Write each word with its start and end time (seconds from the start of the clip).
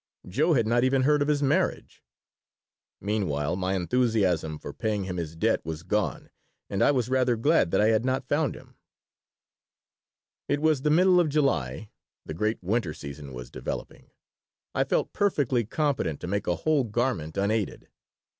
Joe 0.27 0.53
had 0.53 0.65
not 0.65 0.83
even 0.83 1.03
heard 1.03 1.21
of 1.21 1.27
his 1.27 1.43
marriage. 1.43 2.01
Meanwhile, 2.99 3.55
my 3.55 3.75
enthusiasm 3.75 4.57
for 4.57 4.73
paying 4.73 5.03
him 5.03 5.17
his 5.17 5.35
debt 5.35 5.63
was 5.63 5.83
gone, 5.83 6.31
and 6.71 6.81
I 6.81 6.89
was 6.89 7.07
rather 7.07 7.35
glad 7.35 7.69
that 7.69 7.79
I 7.81 7.89
had 7.89 8.03
not 8.03 8.27
found 8.27 8.55
him 8.55 8.77
It 10.47 10.59
was 10.59 10.81
the 10.81 10.89
middle 10.89 11.19
of 11.19 11.29
July. 11.29 11.91
The 12.25 12.33
great 12.33 12.63
"winter 12.63 12.95
season" 12.95 13.31
was 13.31 13.51
developing. 13.51 14.09
I 14.73 14.85
felt 14.85 15.13
perfectly 15.13 15.65
competent 15.65 16.19
to 16.21 16.27
make 16.27 16.47
a 16.47 16.55
whole 16.55 16.83
garment 16.83 17.37
unaided. 17.37 17.87